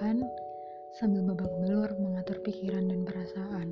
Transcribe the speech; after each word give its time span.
lakukan 0.00 0.24
sambil 0.96 1.20
babak 1.28 1.50
belur 1.60 1.90
mengatur 2.00 2.40
pikiran 2.40 2.88
dan 2.88 3.04
perasaan. 3.04 3.68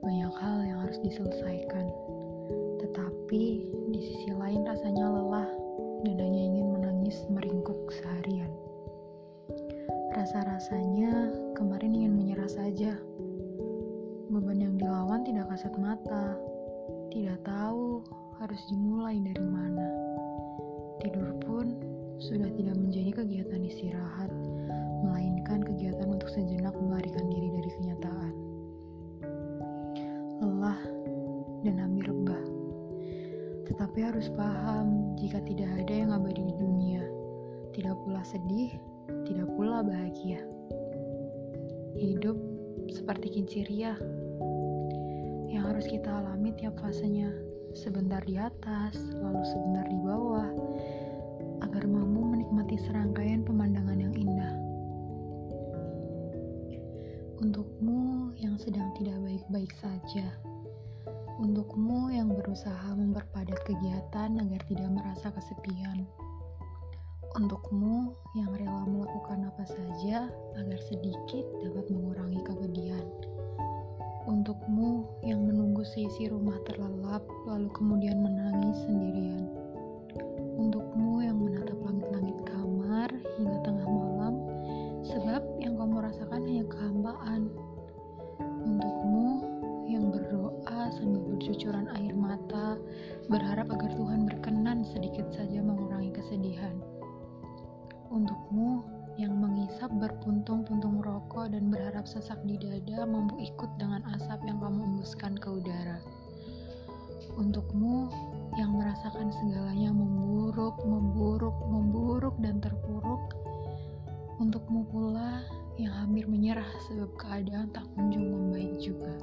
Banyak 0.00 0.32
hal 0.38 0.58
yang 0.64 0.80
harus 0.86 0.96
diselesaikan, 1.04 1.86
tetapi 2.80 3.68
di 3.92 4.00
sisi 4.00 4.32
lain 4.32 4.64
rasanya 4.64 5.12
lelah 5.12 5.50
dan 6.08 6.16
hanya 6.18 6.40
ingin 6.40 6.66
menangis 6.72 7.20
meringkuk 7.28 7.90
seharian. 8.00 8.48
Rasa-rasanya 10.16 11.36
kemarin 11.58 11.92
ingin 11.92 12.14
menyerah 12.16 12.48
saja. 12.48 12.96
Beban 14.32 14.62
yang 14.62 14.74
dilawan 14.80 15.20
tidak 15.26 15.52
kasat 15.52 15.74
mata, 15.76 16.38
tidak 17.10 17.42
tahu 17.44 18.00
harus 18.40 18.62
dimulai 18.72 19.20
dari 19.20 19.42
mana. 19.44 19.88
Tidur 21.02 21.34
pun 21.42 21.87
sudah 22.18 22.50
tidak 22.58 22.74
menjadi 22.74 23.10
kegiatan 23.22 23.62
istirahat, 23.62 24.30
melainkan 25.06 25.62
kegiatan 25.62 26.06
untuk 26.10 26.26
sejenak 26.34 26.74
melarikan 26.74 27.30
diri 27.30 27.48
dari 27.54 27.70
kenyataan. 27.78 28.34
Lelah 30.42 30.80
dan 31.62 31.74
hampir 31.78 32.10
rebah. 32.10 32.44
Tetapi 33.70 33.98
harus 34.02 34.26
paham 34.34 35.14
jika 35.14 35.38
tidak 35.46 35.70
ada 35.78 35.94
yang 35.94 36.10
abadi 36.10 36.42
di 36.42 36.54
dunia, 36.58 37.06
tidak 37.70 37.94
pula 38.02 38.22
sedih, 38.26 38.74
tidak 39.22 39.46
pula 39.54 39.86
bahagia. 39.86 40.42
Hidup 41.94 42.38
seperti 42.90 43.38
kincir 43.38 43.66
yang 43.70 45.62
harus 45.62 45.86
kita 45.86 46.10
alami 46.10 46.50
tiap 46.58 46.74
fasenya 46.82 47.30
sebentar 47.76 48.24
di 48.26 48.34
atas, 48.34 48.98
lalu 49.22 49.42
sebentar 49.46 49.86
di 49.86 49.98
bawah, 50.02 50.48
Untukmu 57.38 58.34
yang 58.34 58.58
sedang 58.58 58.90
tidak 58.98 59.14
baik-baik 59.22 59.70
saja, 59.78 60.26
untukmu 61.38 62.10
yang 62.10 62.34
berusaha 62.34 62.90
memperpadat 62.98 63.62
kegiatan 63.62 64.42
agar 64.42 64.58
tidak 64.66 64.90
merasa 64.90 65.30
kesepian, 65.30 66.02
untukmu 67.38 68.10
yang 68.34 68.50
rela 68.58 68.82
melakukan 68.90 69.54
apa 69.54 69.64
saja 69.70 70.26
agar 70.58 70.80
sedikit 70.82 71.46
dapat 71.62 71.86
mengurangi 71.94 72.42
kepedihan. 72.42 73.06
Untukmu 74.26 75.06
yang 75.22 75.46
menunggu 75.46 75.86
seisi 75.86 76.26
rumah 76.26 76.58
terlelap 76.66 77.22
lalu 77.46 77.70
kemudian 77.70 78.18
menangis 78.18 78.82
sendirian. 78.82 79.46
Untukmu 80.58 81.22
yang 81.22 81.38
menatap 81.38 81.78
langit-langit 81.86 82.34
kamar 82.50 82.67
berpuntung-puntung 99.98 101.02
rokok 101.02 101.50
dan 101.50 101.68
berharap 101.68 102.06
sesak 102.06 102.38
di 102.46 102.54
dada 102.56 103.02
mampu 103.02 103.42
ikut 103.42 103.70
dengan 103.82 104.06
asap 104.14 104.38
yang 104.46 104.62
kamu 104.62 104.80
embuskan 104.94 105.34
ke 105.34 105.50
udara. 105.50 105.98
Untukmu 107.34 108.10
yang 108.58 108.74
merasakan 108.74 109.30
segalanya 109.30 109.90
memburuk, 109.94 110.78
memburuk, 110.82 111.54
memburuk 111.66 112.34
dan 112.42 112.62
terpuruk. 112.62 113.34
Untukmu 114.38 114.86
pula 114.90 115.42
yang 115.78 115.94
hampir 115.94 116.26
menyerah 116.26 116.66
sebab 116.90 117.10
keadaan 117.18 117.70
tak 117.70 117.86
kunjung 117.94 118.26
membaik 118.26 118.78
juga. 118.82 119.14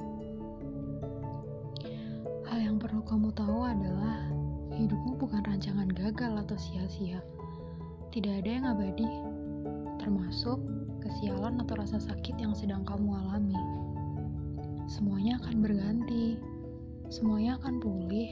Hal 2.48 2.60
yang 2.60 2.76
perlu 2.76 3.04
kamu 3.04 3.32
tahu 3.36 3.60
adalah 3.64 4.28
hidupmu 4.76 5.16
bukan 5.20 5.44
rancangan 5.44 5.88
gagal 5.92 6.32
atau 6.44 6.56
sia-sia. 6.56 7.20
Tidak 8.12 8.44
ada 8.44 8.48
yang 8.48 8.64
abadi 8.64 9.08
termasuk 10.06 10.62
kesialan 11.02 11.58
atau 11.66 11.74
rasa 11.82 11.98
sakit 11.98 12.38
yang 12.38 12.54
sedang 12.54 12.86
kamu 12.86 13.10
alami. 13.10 13.58
Semuanya 14.86 15.42
akan 15.42 15.66
berganti, 15.66 16.38
semuanya 17.10 17.58
akan 17.58 17.82
pulih. 17.82 18.30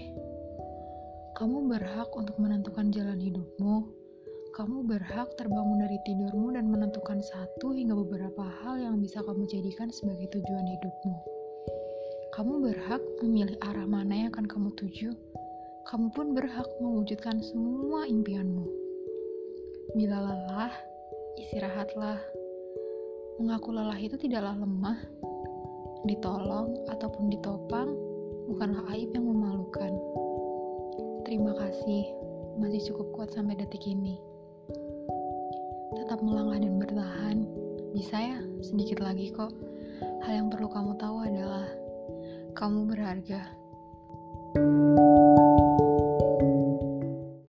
Kamu 1.34 1.66
berhak 1.66 2.14
untuk 2.14 2.38
menentukan 2.38 2.94
jalan 2.94 3.18
hidupmu. 3.18 3.90
Kamu 4.54 4.86
berhak 4.86 5.34
terbangun 5.34 5.82
dari 5.82 5.98
tidurmu 6.06 6.54
dan 6.54 6.70
menentukan 6.70 7.18
satu 7.18 7.74
hingga 7.74 7.98
beberapa 7.98 8.46
hal 8.62 8.78
yang 8.78 9.02
bisa 9.02 9.18
kamu 9.26 9.42
jadikan 9.50 9.90
sebagai 9.90 10.30
tujuan 10.30 10.62
hidupmu. 10.78 11.14
Kamu 12.38 12.62
berhak 12.62 13.02
memilih 13.26 13.58
arah 13.66 13.82
mana 13.82 14.14
yang 14.14 14.30
akan 14.30 14.46
kamu 14.46 14.70
tuju. 14.78 15.10
Kamu 15.90 16.14
pun 16.14 16.38
berhak 16.38 16.70
mewujudkan 16.78 17.42
semua 17.42 18.06
impianmu. 18.06 18.62
Bila 19.98 20.22
lelah, 20.22 20.93
istirahatlah. 21.38 22.18
Mengaku 23.42 23.74
lelah 23.74 23.98
itu 23.98 24.14
tidaklah 24.14 24.54
lemah. 24.54 24.98
Ditolong 26.04 26.86
ataupun 26.92 27.32
ditopang 27.32 27.90
bukanlah 28.46 28.84
aib 28.94 29.10
yang 29.16 29.26
memalukan. 29.26 29.92
Terima 31.24 31.56
kasih, 31.56 32.04
masih 32.60 32.92
cukup 32.92 33.06
kuat 33.16 33.30
sampai 33.32 33.56
detik 33.56 33.82
ini. 33.88 34.20
Tetap 35.96 36.20
melangkah 36.20 36.60
dan 36.60 36.74
bertahan. 36.76 37.38
Bisa 37.96 38.16
ya, 38.18 38.38
sedikit 38.60 39.00
lagi 39.00 39.32
kok. 39.32 39.54
Hal 40.26 40.44
yang 40.44 40.48
perlu 40.52 40.68
kamu 40.68 40.92
tahu 41.00 41.16
adalah 41.24 41.66
kamu 42.54 42.90
berharga. 42.92 43.63